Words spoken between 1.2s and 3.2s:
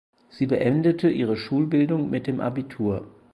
Schulbildung mit dem Abitur.